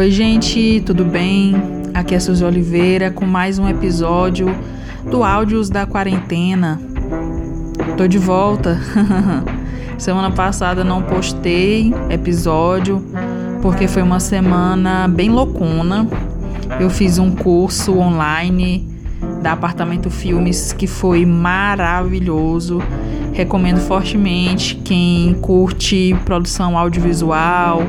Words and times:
Oi, 0.00 0.10
gente, 0.10 0.82
tudo 0.86 1.04
bem? 1.04 1.54
Aqui 1.92 2.14
é 2.14 2.18
Suzy 2.18 2.42
Oliveira 2.42 3.10
com 3.10 3.26
mais 3.26 3.58
um 3.58 3.68
episódio 3.68 4.46
do 5.10 5.22
Áudios 5.22 5.68
da 5.68 5.86
Quarentena. 5.86 6.80
Tô 7.98 8.08
de 8.08 8.16
volta. 8.16 8.80
semana 9.98 10.30
passada 10.30 10.82
não 10.82 11.02
postei 11.02 11.92
episódio 12.08 13.04
porque 13.60 13.86
foi 13.86 14.00
uma 14.00 14.20
semana 14.20 15.06
bem 15.06 15.28
loucona. 15.28 16.08
Eu 16.80 16.88
fiz 16.88 17.18
um 17.18 17.32
curso 17.32 17.98
online 17.98 18.89
da 19.40 19.52
Apartamento 19.52 20.10
Filmes 20.10 20.72
que 20.72 20.86
foi 20.86 21.24
maravilhoso. 21.24 22.80
Recomendo 23.32 23.78
fortemente 23.78 24.74
quem 24.74 25.34
curte 25.40 26.16
produção 26.24 26.76
audiovisual, 26.76 27.82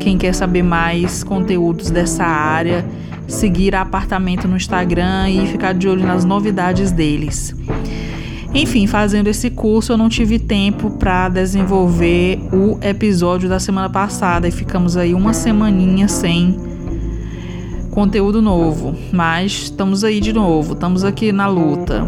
quem 0.00 0.18
quer 0.18 0.34
saber 0.34 0.62
mais 0.62 1.22
conteúdos 1.22 1.90
dessa 1.90 2.24
área, 2.24 2.84
seguir 3.26 3.74
a 3.74 3.82
Apartamento 3.82 4.48
no 4.48 4.56
Instagram 4.56 5.30
e 5.30 5.46
ficar 5.46 5.74
de 5.74 5.88
olho 5.88 6.04
nas 6.04 6.24
novidades 6.24 6.90
deles. 6.90 7.54
Enfim, 8.54 8.86
fazendo 8.86 9.28
esse 9.28 9.50
curso, 9.50 9.92
eu 9.92 9.98
não 9.98 10.08
tive 10.08 10.38
tempo 10.38 10.90
para 10.92 11.28
desenvolver 11.28 12.40
o 12.50 12.78
episódio 12.82 13.48
da 13.48 13.60
semana 13.60 13.90
passada 13.90 14.48
e 14.48 14.50
ficamos 14.50 14.96
aí 14.96 15.12
uma 15.12 15.34
semaninha 15.34 16.08
sem 16.08 16.67
conteúdo 17.98 18.40
novo, 18.40 18.94
mas 19.10 19.64
estamos 19.64 20.04
aí 20.04 20.20
de 20.20 20.32
novo, 20.32 20.74
estamos 20.74 21.02
aqui 21.02 21.32
na 21.32 21.48
luta. 21.48 22.06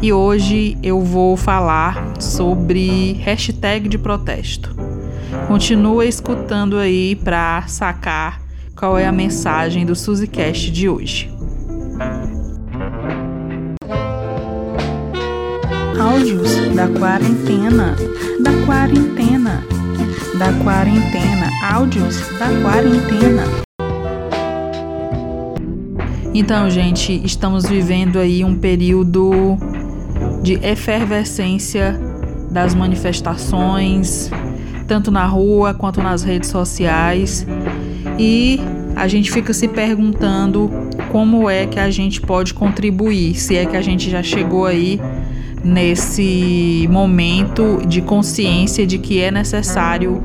E 0.00 0.12
hoje 0.12 0.78
eu 0.80 1.00
vou 1.00 1.36
falar 1.36 2.14
sobre 2.20 3.14
hashtag 3.14 3.88
de 3.88 3.98
protesto. 3.98 4.72
Continua 5.48 6.06
escutando 6.06 6.78
aí 6.78 7.16
para 7.16 7.64
sacar 7.66 8.40
qual 8.76 8.96
é 8.96 9.04
a 9.04 9.10
mensagem 9.10 9.84
do 9.84 9.96
SuzyCast 9.96 10.70
de 10.70 10.88
hoje. 10.88 11.28
Áudios 16.00 16.76
da 16.76 16.86
quarentena, 16.86 17.96
da 18.40 18.52
quarentena, 18.64 19.64
da 20.38 20.52
quarentena, 20.62 21.50
áudios 21.72 22.20
da 22.38 22.46
quarentena. 22.62 23.62
Então, 26.34 26.70
gente, 26.70 27.20
estamos 27.24 27.66
vivendo 27.66 28.18
aí 28.18 28.42
um 28.42 28.56
período 28.56 29.58
de 30.42 30.54
efervescência 30.62 32.00
das 32.50 32.74
manifestações, 32.74 34.30
tanto 34.88 35.10
na 35.10 35.26
rua 35.26 35.74
quanto 35.74 36.00
nas 36.02 36.22
redes 36.22 36.48
sociais. 36.48 37.46
E 38.18 38.58
a 38.96 39.06
gente 39.08 39.30
fica 39.30 39.52
se 39.52 39.68
perguntando 39.68 40.70
como 41.10 41.50
é 41.50 41.66
que 41.66 41.78
a 41.78 41.90
gente 41.90 42.18
pode 42.18 42.54
contribuir, 42.54 43.34
se 43.34 43.54
é 43.54 43.66
que 43.66 43.76
a 43.76 43.82
gente 43.82 44.08
já 44.08 44.22
chegou 44.22 44.64
aí 44.64 44.98
nesse 45.62 46.88
momento 46.90 47.82
de 47.86 48.00
consciência 48.00 48.86
de 48.86 48.96
que 48.96 49.20
é 49.20 49.30
necessário 49.30 50.22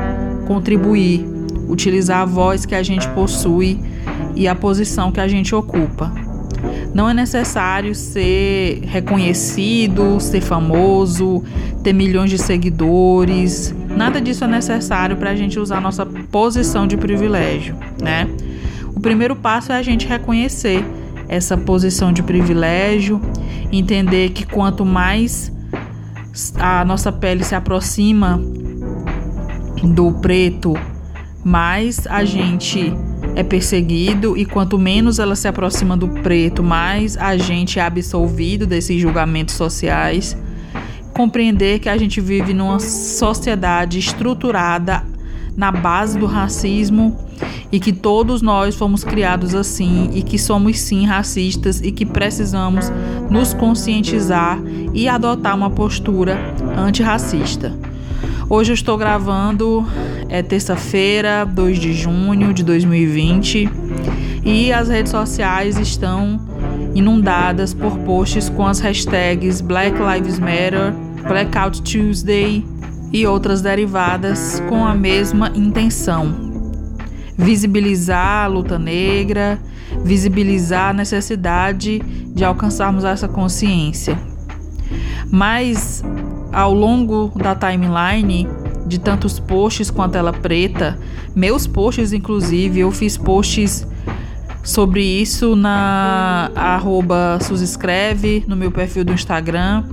contribuir, 0.47 1.25
utilizar 1.67 2.21
a 2.21 2.25
voz 2.25 2.65
que 2.65 2.73
a 2.73 2.81
gente 2.81 3.05
possui 3.09 3.77
e 4.37 4.47
a 4.47 4.55
posição 4.55 5.11
que 5.11 5.19
a 5.19 5.27
gente 5.27 5.53
ocupa. 5.55 6.13
Não 6.93 7.09
é 7.09 7.13
necessário 7.13 7.93
ser 7.93 8.81
reconhecido, 8.85 10.19
ser 10.19 10.41
famoso, 10.41 11.43
ter 11.83 11.93
milhões 11.93 12.29
de 12.29 12.37
seguidores. 12.37 13.75
Nada 13.95 14.21
disso 14.21 14.43
é 14.43 14.47
necessário 14.47 15.17
para 15.17 15.31
a 15.31 15.35
gente 15.35 15.59
usar 15.59 15.81
nossa 15.81 16.05
posição 16.05 16.87
de 16.87 16.97
privilégio, 16.97 17.75
né? 18.01 18.27
O 18.95 18.99
primeiro 18.99 19.35
passo 19.35 19.71
é 19.71 19.75
a 19.75 19.81
gente 19.81 20.07
reconhecer 20.07 20.83
essa 21.27 21.57
posição 21.57 22.13
de 22.13 22.23
privilégio, 22.23 23.21
entender 23.71 24.29
que 24.29 24.45
quanto 24.45 24.85
mais 24.85 25.51
a 26.55 26.85
nossa 26.85 27.11
pele 27.11 27.43
se 27.43 27.55
aproxima 27.55 28.41
do 29.83 30.11
preto, 30.13 30.73
mais 31.43 32.07
a 32.07 32.23
gente 32.23 32.93
é 33.35 33.43
perseguido 33.43 34.35
e 34.37 34.45
quanto 34.45 34.77
menos 34.77 35.19
ela 35.19 35.35
se 35.35 35.47
aproxima 35.47 35.95
do 35.95 36.07
preto, 36.07 36.63
mais 36.63 37.15
a 37.17 37.37
gente 37.37 37.79
é 37.79 37.83
absolvido 37.83 38.65
desses 38.65 38.99
julgamentos 38.99 39.55
sociais. 39.55 40.35
Compreender 41.13 41.79
que 41.79 41.89
a 41.89 41.97
gente 41.97 42.19
vive 42.19 42.53
numa 42.53 42.79
sociedade 42.79 43.99
estruturada 43.99 45.03
na 45.55 45.71
base 45.71 46.19
do 46.19 46.27
racismo 46.27 47.17
e 47.71 47.79
que 47.79 47.91
todos 47.91 48.41
nós 48.41 48.75
fomos 48.75 49.03
criados 49.03 49.55
assim 49.55 50.09
e 50.13 50.21
que 50.21 50.37
somos 50.37 50.79
sim 50.79 51.05
racistas 51.05 51.81
e 51.81 51.91
que 51.91 52.05
precisamos 52.05 52.91
nos 53.29 53.53
conscientizar 53.53 54.59
e 54.93 55.07
adotar 55.07 55.55
uma 55.55 55.69
postura 55.69 56.37
antirracista. 56.77 57.73
Hoje 58.49 58.71
eu 58.71 58.75
estou 58.75 58.97
gravando, 58.97 59.85
é 60.29 60.41
terça-feira, 60.41 61.43
2 61.43 61.79
de 61.79 61.91
junho 61.91 62.53
de 62.53 62.63
2020, 62.63 63.69
e 64.45 64.71
as 64.71 64.87
redes 64.87 65.11
sociais 65.11 65.77
estão 65.77 66.39
inundadas 66.95 67.73
por 67.73 67.97
posts 67.99 68.47
com 68.47 68.65
as 68.65 68.79
hashtags 68.79 69.59
Black 69.59 69.97
Lives 70.01 70.39
Matter, 70.39 70.93
Blackout 71.27 71.81
Tuesday 71.81 72.65
e 73.11 73.27
outras 73.27 73.61
derivadas 73.61 74.63
com 74.69 74.85
a 74.85 74.95
mesma 74.95 75.51
intenção: 75.53 76.33
visibilizar 77.37 78.45
a 78.45 78.47
luta 78.47 78.79
negra, 78.79 79.59
visibilizar 80.05 80.91
a 80.91 80.93
necessidade 80.93 81.99
de 81.99 82.45
alcançarmos 82.45 83.03
essa 83.03 83.27
consciência. 83.27 84.17
Mas 85.29 86.01
ao 86.51 86.73
longo 86.73 87.31
da 87.35 87.55
timeline 87.55 88.47
de 88.85 88.99
tantos 88.99 89.39
posts 89.39 89.89
com 89.91 90.01
a 90.01 90.09
tela 90.09 90.31
preta, 90.31 90.97
meus 91.35 91.67
posts 91.67 92.13
inclusive, 92.13 92.79
eu 92.79 92.91
fiz 92.91 93.17
posts 93.17 93.87
sobre 94.63 95.01
isso 95.01 95.55
na 95.55 96.51
arroba 96.55 97.39
Suzescreve, 97.41 98.43
no 98.47 98.55
meu 98.55 98.71
perfil 98.71 99.05
do 99.05 99.13
Instagram 99.13 99.83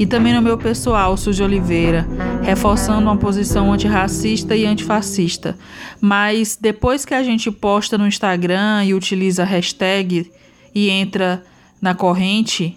e 0.00 0.06
também 0.06 0.32
no 0.32 0.40
meu 0.40 0.56
pessoal, 0.56 1.16
Suzy 1.16 1.42
Oliveira, 1.42 2.08
reforçando 2.42 3.02
uma 3.02 3.16
posição 3.16 3.70
antirracista 3.72 4.56
e 4.56 4.64
antifascista. 4.64 5.56
Mas 6.00 6.58
depois 6.58 7.04
que 7.04 7.12
a 7.12 7.22
gente 7.22 7.50
posta 7.50 7.98
no 7.98 8.06
Instagram 8.06 8.84
e 8.84 8.94
utiliza 8.94 9.42
a 9.42 9.46
hashtag 9.46 10.32
e 10.74 10.88
entra 10.88 11.42
na 11.82 11.94
corrente, 11.94 12.76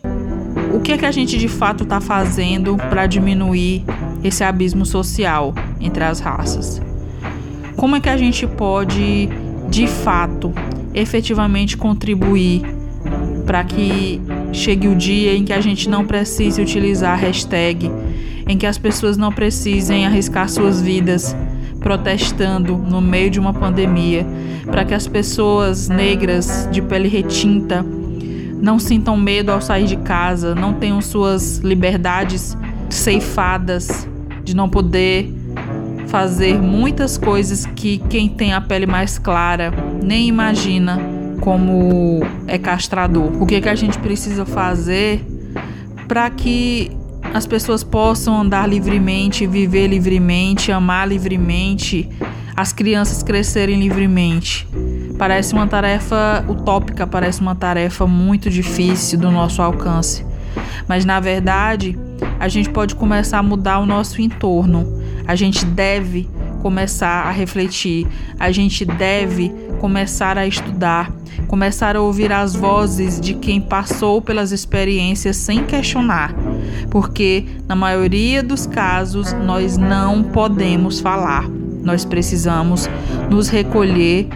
o 0.74 0.80
que 0.80 0.92
é 0.92 0.98
que 0.98 1.06
a 1.06 1.12
gente 1.12 1.38
de 1.38 1.48
fato 1.48 1.84
está 1.84 2.02
fazendo 2.02 2.76
para 2.90 3.06
diminuir 3.06 3.84
esse 4.24 4.44
abismo 4.44 4.86
social 4.86 5.54
entre 5.80 6.04
as 6.04 6.20
raças? 6.20 6.82
Como 7.78 7.96
é 7.96 8.00
que 8.00 8.10
a 8.10 8.18
gente 8.18 8.48
pode, 8.48 9.30
de 9.70 9.86
fato, 9.86 10.52
efetivamente 10.94 11.78
contribuir 11.78 12.64
para 13.46 13.64
que 13.64 14.20
chegue 14.52 14.88
o 14.88 14.96
dia 14.96 15.36
em 15.36 15.46
que 15.46 15.54
a 15.54 15.62
gente 15.62 15.88
não 15.88 16.06
precise 16.06 16.60
utilizar 16.60 17.20
hashtag, 17.20 17.92
em 18.48 18.58
que 18.58 18.66
as 18.66 18.78
pessoas 18.78 19.16
não 19.16 19.32
precisem 19.32 20.08
arriscar 20.08 20.50
suas 20.50 20.82
vidas 20.82 21.36
protestando 21.80 22.78
no 22.78 23.00
meio 23.02 23.30
de 23.30 23.40
uma 23.40 23.54
pandemia, 23.54 24.26
para 24.66 24.86
que 24.86 24.94
as 24.94 25.06
pessoas 25.06 25.88
negras 25.88 26.68
de 26.72 26.82
pele 26.82 27.10
retinta 27.10 27.86
não 28.64 28.80
sintam 28.80 29.18
medo 29.18 29.52
ao 29.52 29.60
sair 29.60 29.84
de 29.84 29.98
casa, 29.98 30.56
não 30.56 30.72
tenham 30.72 31.02
suas 31.02 31.58
liberdades 31.58 32.58
ceifadas 32.90 34.08
de 34.42 34.56
não 34.56 34.70
poder 34.70 35.30
fazer 36.08 36.62
muitas 36.62 37.18
coisas 37.18 37.66
que 37.66 37.98
quem 38.10 38.30
tem 38.30 38.54
a 38.54 38.62
pele 38.62 38.86
mais 38.86 39.20
clara 39.20 39.70
nem 40.02 40.30
imagina 40.30 40.98
como 41.42 42.22
é 42.48 42.58
castrador. 42.58 43.34
O 43.42 43.46
que, 43.46 43.56
é 43.56 43.62
que 43.62 43.68
a 43.68 43.76
gente 43.76 44.00
precisa 44.00 44.46
fazer 44.46 45.22
para 46.08 46.30
que 46.30 46.90
as 47.34 47.46
pessoas 47.46 47.84
possam 47.84 48.40
andar 48.40 48.70
livremente, 48.70 49.46
viver 49.46 49.88
livremente, 49.88 50.72
amar 50.72 51.06
livremente, 51.06 52.10
as 52.56 52.72
crianças 52.72 53.22
crescerem 53.22 53.78
livremente? 53.78 54.66
Parece 55.24 55.54
uma 55.54 55.66
tarefa 55.66 56.44
utópica, 56.50 57.08
parece 57.08 57.40
uma 57.40 57.56
tarefa 57.56 58.06
muito 58.06 58.50
difícil 58.50 59.18
do 59.18 59.32
nosso 59.32 59.62
alcance. 59.62 60.26
Mas 60.86 61.06
na 61.06 61.18
verdade, 61.22 61.98
a 62.38 62.50
gente 62.50 62.70
pode 62.70 62.94
começar 62.94 63.38
a 63.38 63.42
mudar 63.42 63.80
o 63.80 63.86
nosso 63.86 64.22
entorno. 64.22 64.86
A 65.26 65.34
gente 65.34 65.64
deve 65.64 66.30
começar 66.62 67.26
a 67.26 67.32
refletir, 67.32 68.06
a 68.38 68.52
gente 68.52 68.84
deve 68.84 69.48
começar 69.80 70.38
a 70.38 70.46
estudar, 70.46 71.10
começar 71.48 71.96
a 71.96 72.02
ouvir 72.02 72.34
as 72.34 72.54
vozes 72.54 73.18
de 73.18 73.34
quem 73.34 73.62
passou 73.62 74.22
pelas 74.22 74.52
experiências 74.52 75.38
sem 75.38 75.64
questionar, 75.64 76.36
porque 76.92 77.46
na 77.66 77.78
maioria 77.78 78.44
dos 78.44 78.66
casos 78.66 79.32
nós 79.32 79.78
não 79.78 80.22
podemos 80.22 81.00
falar. 81.00 81.63
Nós 81.84 82.06
precisamos 82.06 82.90
nos 83.30 83.50
recolher 83.50 84.28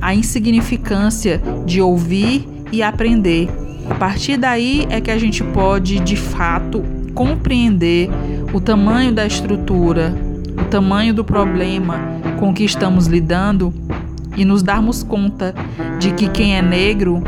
à, 0.00 0.14
insignificância 0.14 1.40
de 1.66 1.80
ouvir 1.80 2.46
e 2.70 2.82
aprender. 2.82 3.48
A 3.90 3.94
partir 3.94 4.36
daí 4.36 4.86
é 4.88 5.00
que 5.00 5.10
a 5.10 5.18
gente 5.18 5.42
pode, 5.42 5.98
de 6.00 6.16
fato, 6.16 6.82
compreender 7.14 8.08
o 8.52 8.60
tamanho 8.60 9.12
da 9.12 9.26
estrutura, 9.26 10.14
o 10.60 10.64
tamanho 10.64 11.12
do 11.14 11.24
problema 11.24 11.98
com 12.38 12.52
que 12.52 12.64
estamos 12.64 13.06
lidando 13.06 13.72
e 14.36 14.44
nos 14.44 14.62
darmos 14.62 15.02
conta 15.02 15.54
de 15.98 16.12
que 16.12 16.28
quem 16.28 16.56
é 16.56 16.62
negro 16.62 17.22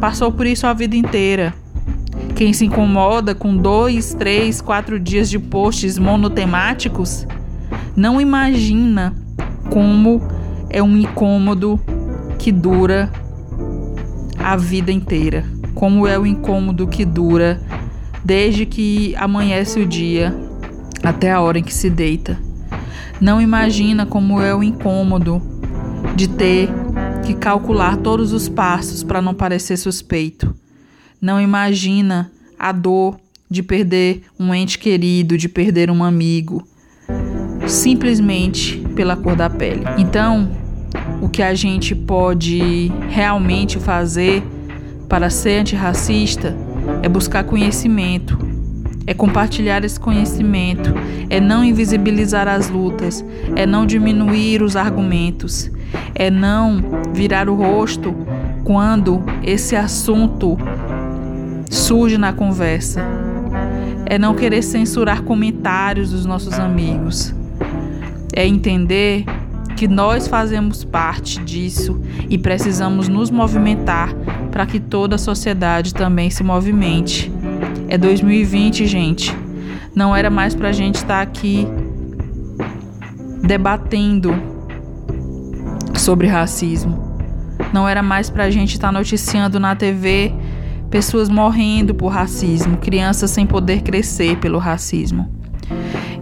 passou 0.00 0.32
por 0.32 0.46
isso 0.46 0.66
a 0.66 0.72
vida 0.72 0.96
inteira. 0.96 1.54
Quem 2.34 2.52
se 2.52 2.64
incomoda 2.64 3.34
com 3.34 3.56
dois, 3.56 4.14
três, 4.14 4.60
quatro 4.60 4.98
dias 4.98 5.28
de 5.28 5.38
posts 5.38 5.98
monotemáticos 5.98 7.26
não 7.98 8.20
imagina 8.20 9.12
como 9.72 10.22
é 10.70 10.80
um 10.80 10.96
incômodo 10.96 11.80
que 12.38 12.52
dura 12.52 13.10
a 14.38 14.56
vida 14.56 14.92
inteira. 14.92 15.44
Como 15.74 16.06
é 16.06 16.16
o 16.16 16.24
incômodo 16.24 16.86
que 16.86 17.04
dura 17.04 17.60
desde 18.24 18.64
que 18.64 19.16
amanhece 19.16 19.80
o 19.80 19.86
dia 19.86 20.32
até 21.02 21.32
a 21.32 21.40
hora 21.40 21.58
em 21.58 21.62
que 21.64 21.74
se 21.74 21.90
deita. 21.90 22.38
Não 23.20 23.42
imagina 23.42 24.06
como 24.06 24.40
é 24.40 24.54
o 24.54 24.62
incômodo 24.62 25.42
de 26.14 26.28
ter 26.28 26.68
que 27.26 27.34
calcular 27.34 27.96
todos 27.96 28.32
os 28.32 28.48
passos 28.48 29.02
para 29.02 29.20
não 29.20 29.34
parecer 29.34 29.76
suspeito. 29.76 30.54
Não 31.20 31.40
imagina 31.40 32.30
a 32.56 32.70
dor 32.70 33.18
de 33.50 33.60
perder 33.60 34.22
um 34.38 34.54
ente 34.54 34.78
querido, 34.78 35.36
de 35.36 35.48
perder 35.48 35.90
um 35.90 36.04
amigo, 36.04 36.64
simplesmente 37.68 38.78
pela 38.96 39.16
cor 39.16 39.36
da 39.36 39.48
pele. 39.48 39.84
Então, 39.96 40.48
o 41.20 41.28
que 41.28 41.42
a 41.42 41.54
gente 41.54 41.94
pode 41.94 42.90
realmente 43.08 43.78
fazer 43.78 44.42
para 45.08 45.30
ser 45.30 45.60
antirracista 45.60 46.56
é 47.02 47.08
buscar 47.08 47.44
conhecimento, 47.44 48.38
é 49.06 49.14
compartilhar 49.14 49.84
esse 49.84 49.98
conhecimento, 49.98 50.92
é 51.30 51.40
não 51.40 51.64
invisibilizar 51.64 52.46
as 52.46 52.68
lutas, 52.68 53.24
é 53.56 53.66
não 53.66 53.86
diminuir 53.86 54.62
os 54.62 54.76
argumentos, 54.76 55.70
é 56.14 56.30
não 56.30 56.82
virar 57.12 57.48
o 57.48 57.54
rosto 57.54 58.14
quando 58.64 59.22
esse 59.42 59.74
assunto 59.74 60.58
surge 61.70 62.18
na 62.18 62.32
conversa, 62.32 63.02
é 64.04 64.18
não 64.18 64.34
querer 64.34 64.62
censurar 64.62 65.22
comentários 65.22 66.10
dos 66.10 66.26
nossos 66.26 66.58
amigos, 66.58 67.34
é 68.38 68.46
entender 68.46 69.24
que 69.76 69.88
nós 69.88 70.28
fazemos 70.28 70.84
parte 70.84 71.40
disso 71.40 72.00
e 72.30 72.38
precisamos 72.38 73.08
nos 73.08 73.30
movimentar 73.30 74.14
para 74.52 74.64
que 74.64 74.78
toda 74.78 75.16
a 75.16 75.18
sociedade 75.18 75.92
também 75.92 76.30
se 76.30 76.44
movimente. 76.44 77.32
É 77.88 77.98
2020, 77.98 78.86
gente. 78.86 79.36
Não 79.92 80.14
era 80.14 80.30
mais 80.30 80.54
pra 80.54 80.70
gente 80.70 80.94
estar 80.94 81.16
tá 81.16 81.20
aqui 81.20 81.66
debatendo 83.42 84.32
sobre 85.96 86.28
racismo. 86.28 87.18
Não 87.72 87.88
era 87.88 88.04
mais 88.04 88.30
pra 88.30 88.50
gente 88.50 88.74
estar 88.74 88.88
tá 88.88 88.92
noticiando 88.92 89.58
na 89.58 89.74
TV 89.74 90.32
pessoas 90.88 91.28
morrendo 91.28 91.92
por 91.92 92.06
racismo, 92.06 92.76
crianças 92.76 93.32
sem 93.32 93.44
poder 93.44 93.82
crescer 93.82 94.36
pelo 94.36 94.58
racismo. 94.58 95.37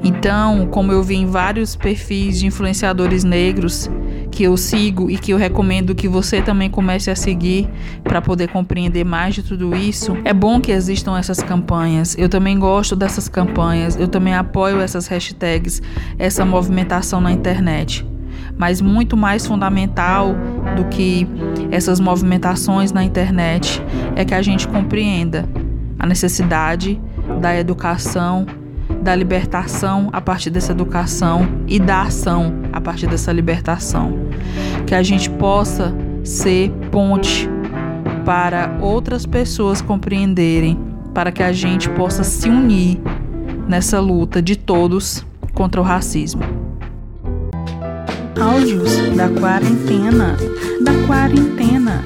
Então, 0.02 0.66
como 0.66 0.92
eu 0.92 1.02
vi 1.02 1.16
em 1.16 1.26
vários 1.26 1.74
perfis 1.74 2.38
de 2.38 2.46
influenciadores 2.46 3.24
negros, 3.24 3.90
que 4.30 4.42
eu 4.42 4.56
sigo 4.56 5.10
e 5.10 5.16
que 5.16 5.32
eu 5.32 5.38
recomendo 5.38 5.94
que 5.94 6.06
você 6.06 6.42
também 6.42 6.68
comece 6.68 7.10
a 7.10 7.16
seguir 7.16 7.68
para 8.04 8.20
poder 8.20 8.48
compreender 8.48 9.04
mais 9.04 9.34
de 9.34 9.42
tudo 9.42 9.74
isso. 9.74 10.16
É 10.24 10.32
bom 10.32 10.60
que 10.60 10.70
existam 10.70 11.18
essas 11.18 11.42
campanhas. 11.42 12.14
Eu 12.18 12.28
também 12.28 12.58
gosto 12.58 12.94
dessas 12.94 13.28
campanhas. 13.28 13.96
Eu 13.96 14.08
também 14.08 14.34
apoio 14.34 14.80
essas 14.80 15.06
hashtags, 15.06 15.80
essa 16.18 16.44
movimentação 16.44 17.20
na 17.20 17.32
internet. 17.32 18.06
Mas 18.58 18.80
muito 18.80 19.16
mais 19.16 19.46
fundamental 19.46 20.34
do 20.76 20.84
que 20.86 21.26
essas 21.70 22.00
movimentações 22.00 22.92
na 22.92 23.02
internet 23.02 23.82
é 24.14 24.24
que 24.24 24.34
a 24.34 24.42
gente 24.42 24.68
compreenda 24.68 25.48
a 25.98 26.06
necessidade 26.06 27.00
da 27.40 27.58
educação 27.58 28.46
da 29.06 29.14
libertação 29.14 30.08
a 30.12 30.20
partir 30.20 30.50
dessa 30.50 30.72
educação 30.72 31.46
e 31.68 31.78
da 31.78 32.02
ação 32.02 32.52
a 32.72 32.80
partir 32.80 33.06
dessa 33.06 33.32
libertação. 33.32 34.18
Que 34.84 34.96
a 34.96 35.02
gente 35.02 35.30
possa 35.30 35.94
ser 36.24 36.72
ponte 36.90 37.48
para 38.24 38.76
outras 38.80 39.24
pessoas 39.24 39.80
compreenderem, 39.80 40.76
para 41.14 41.30
que 41.30 41.44
a 41.44 41.52
gente 41.52 41.88
possa 41.90 42.24
se 42.24 42.48
unir 42.48 43.00
nessa 43.68 44.00
luta 44.00 44.42
de 44.42 44.56
todos 44.56 45.24
contra 45.54 45.80
o 45.80 45.84
racismo. 45.84 46.42
Áudios 48.40 48.92
da 49.16 49.28
quarentena, 49.28 50.36
da 50.84 51.06
quarentena, 51.06 52.04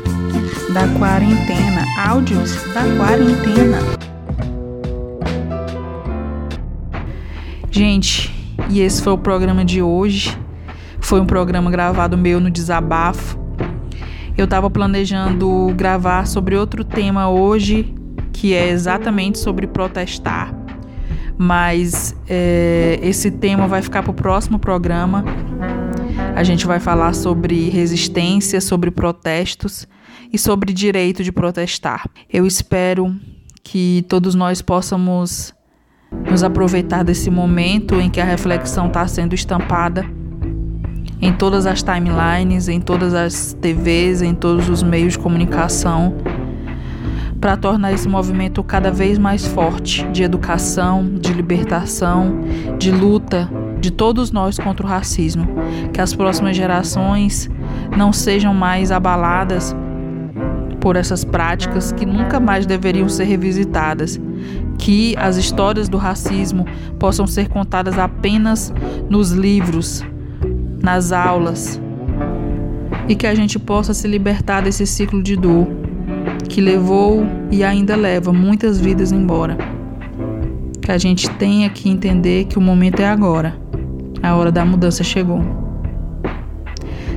da 0.74 0.86
quarentena, 0.98 1.82
áudios 2.06 2.52
da 2.74 2.82
quarentena. 2.98 3.99
Gente, 7.70 8.34
e 8.68 8.80
esse 8.80 9.00
foi 9.00 9.12
o 9.12 9.18
programa 9.18 9.64
de 9.64 9.80
hoje. 9.80 10.36
Foi 10.98 11.20
um 11.20 11.26
programa 11.26 11.70
gravado 11.70 12.18
meu 12.18 12.40
no 12.40 12.50
desabafo. 12.50 13.38
Eu 14.36 14.44
estava 14.44 14.68
planejando 14.68 15.72
gravar 15.76 16.26
sobre 16.26 16.56
outro 16.56 16.82
tema 16.82 17.30
hoje, 17.30 17.94
que 18.32 18.54
é 18.54 18.68
exatamente 18.68 19.38
sobre 19.38 19.68
protestar. 19.68 20.52
Mas 21.38 22.14
é, 22.28 22.98
esse 23.02 23.30
tema 23.30 23.68
vai 23.68 23.82
ficar 23.82 24.02
para 24.02 24.10
o 24.10 24.14
próximo 24.14 24.58
programa. 24.58 25.24
A 26.34 26.42
gente 26.42 26.66
vai 26.66 26.80
falar 26.80 27.14
sobre 27.14 27.70
resistência, 27.70 28.60
sobre 28.60 28.90
protestos 28.90 29.86
e 30.32 30.36
sobre 30.36 30.72
direito 30.72 31.22
de 31.22 31.30
protestar. 31.30 32.08
Eu 32.28 32.46
espero 32.46 33.14
que 33.62 34.04
todos 34.08 34.34
nós 34.34 34.60
possamos 34.60 35.54
nos 36.30 36.42
aproveitar 36.42 37.02
desse 37.02 37.30
momento 37.30 38.00
em 38.00 38.10
que 38.10 38.20
a 38.20 38.24
reflexão 38.24 38.86
está 38.86 39.06
sendo 39.06 39.34
estampada 39.34 40.04
em 41.20 41.32
todas 41.32 41.66
as 41.66 41.82
timelines, 41.82 42.68
em 42.68 42.80
todas 42.80 43.14
as 43.14 43.52
TVs, 43.60 44.22
em 44.22 44.34
todos 44.34 44.68
os 44.68 44.82
meios 44.82 45.12
de 45.12 45.18
comunicação, 45.18 46.14
para 47.40 47.56
tornar 47.56 47.92
esse 47.92 48.08
movimento 48.08 48.62
cada 48.62 48.90
vez 48.90 49.18
mais 49.18 49.46
forte 49.46 50.04
de 50.08 50.22
educação, 50.22 51.14
de 51.20 51.32
libertação, 51.32 52.40
de 52.78 52.90
luta 52.90 53.48
de 53.80 53.90
todos 53.90 54.30
nós 54.30 54.58
contra 54.58 54.84
o 54.84 54.88
racismo. 54.88 55.46
Que 55.92 56.00
as 56.00 56.14
próximas 56.14 56.56
gerações 56.56 57.50
não 57.96 58.12
sejam 58.12 58.52
mais 58.52 58.92
abaladas 58.92 59.74
por 60.80 60.96
essas 60.96 61.24
práticas 61.24 61.92
que 61.92 62.06
nunca 62.06 62.40
mais 62.40 62.66
deveriam 62.66 63.08
ser 63.08 63.24
revisitadas, 63.24 64.20
que 64.80 65.14
as 65.18 65.36
histórias 65.36 65.88
do 65.88 65.98
racismo 65.98 66.64
possam 66.98 67.26
ser 67.26 67.48
contadas 67.48 67.98
apenas 67.98 68.72
nos 69.10 69.30
livros, 69.30 70.02
nas 70.82 71.12
aulas, 71.12 71.78
e 73.06 73.14
que 73.14 73.26
a 73.26 73.34
gente 73.34 73.58
possa 73.58 73.92
se 73.92 74.08
libertar 74.08 74.62
desse 74.62 74.86
ciclo 74.86 75.22
de 75.22 75.36
dor 75.36 75.68
que 76.48 76.60
levou 76.60 77.24
e 77.50 77.62
ainda 77.62 77.94
leva 77.94 78.32
muitas 78.32 78.80
vidas 78.80 79.12
embora. 79.12 79.56
Que 80.80 80.90
a 80.90 80.98
gente 80.98 81.28
tenha 81.30 81.68
que 81.68 81.88
entender 81.88 82.46
que 82.46 82.58
o 82.58 82.60
momento 82.60 83.00
é 83.00 83.06
agora, 83.06 83.56
a 84.22 84.34
hora 84.34 84.50
da 84.50 84.64
mudança 84.64 85.04
chegou. 85.04 85.42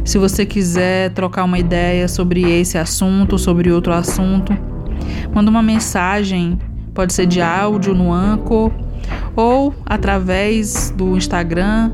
Se 0.04 0.18
você 0.18 0.46
quiser 0.46 1.12
trocar 1.14 1.46
uma 1.46 1.58
ideia 1.58 2.10
sobre 2.10 2.42
esse 2.42 2.78
assunto, 2.78 3.40
sobre 3.40 3.72
outro 3.72 3.94
assunto, 3.94 4.52
manda 5.34 5.50
uma 5.50 5.64
mensagem 5.64 6.60
Pode 6.94 7.14
ser 7.14 7.26
de 7.26 7.42
áudio 7.42 7.94
no 7.94 8.12
Anchor 8.12 8.72
ou 9.36 9.74
através 9.86 10.92
do 10.92 11.18
Instagram, 11.18 11.92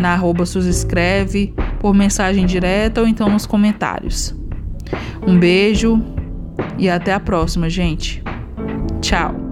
na 0.00 0.12
arroba 0.12 0.44
Escreve, 0.44 1.54
por 1.80 1.94
mensagem 1.94 2.46
direta 2.46 3.00
ou 3.00 3.08
então 3.08 3.28
nos 3.28 3.46
comentários. 3.46 4.34
Um 5.26 5.38
beijo 5.38 6.02
e 6.78 6.88
até 6.88 7.12
a 7.12 7.20
próxima, 7.20 7.70
gente. 7.70 8.22
Tchau. 9.00 9.43